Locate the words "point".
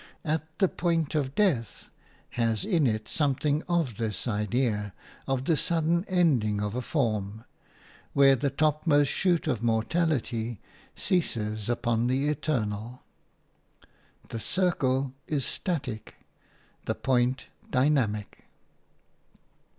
0.67-1.13, 16.95-17.45